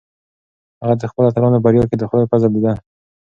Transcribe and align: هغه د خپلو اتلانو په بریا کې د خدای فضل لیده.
هغه 0.81 0.93
د 0.97 1.03
خپلو 1.11 1.29
اتلانو 1.29 1.57
په 1.59 1.63
بریا 1.65 1.83
کې 1.89 1.95
د 1.97 2.03
خدای 2.09 2.27
فضل 2.31 2.49
لیده. 2.55 2.73